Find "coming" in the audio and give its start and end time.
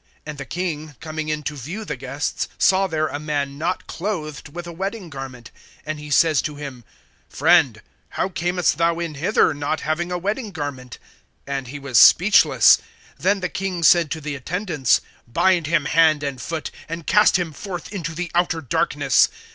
0.99-1.29